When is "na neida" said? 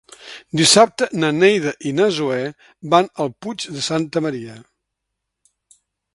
1.23-1.73